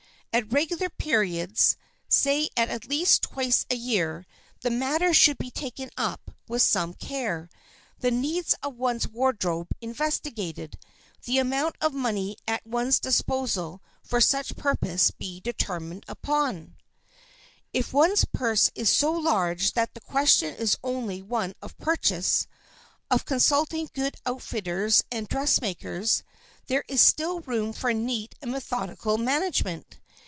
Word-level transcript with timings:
At 0.33 0.53
regular 0.53 0.87
periods, 0.89 1.75
say 2.07 2.47
at 2.55 2.87
least 2.87 3.21
twice 3.23 3.65
a 3.69 3.75
year, 3.75 4.25
the 4.61 4.69
matter 4.69 5.13
should 5.13 5.37
be 5.37 5.51
taken 5.51 5.89
up 5.97 6.31
with 6.47 6.61
some 6.61 6.93
care, 6.93 7.49
the 7.99 8.11
needs 8.11 8.55
of 8.63 8.77
one's 8.77 9.09
wardrobe 9.09 9.67
investigated, 9.81 10.79
the 11.25 11.37
amount 11.37 11.75
of 11.81 11.93
money 11.93 12.37
at 12.47 12.65
one's 12.65 12.97
disposal 12.97 13.83
for 14.03 14.21
such 14.21 14.55
purposes 14.55 15.11
be 15.11 15.41
determined 15.41 16.05
upon. 16.07 16.47
[Sidenote: 16.47 16.67
IF 16.67 16.67
THE 16.67 16.67
PURSE 16.71 17.03
IS 17.03 17.09
SMALL] 17.11 17.71
If 17.73 18.07
one's 18.07 18.25
purse 18.31 18.71
is 18.73 18.89
so 18.89 19.11
large 19.11 19.73
that 19.73 19.93
the 19.95 19.99
question 20.01 20.55
is 20.55 20.77
only 20.81 21.21
one 21.21 21.55
of 21.61 21.77
purchase, 21.77 22.47
of 23.09 23.25
consulting 23.25 23.89
good 23.93 24.15
outfitters 24.25 25.03
and 25.11 25.27
dressmakers, 25.27 26.23
there 26.67 26.85
is 26.87 27.01
still 27.01 27.41
room 27.41 27.73
for 27.73 27.93
neat 27.93 28.33
and 28.41 28.49
methodical 28.53 29.17
management. 29.17 29.97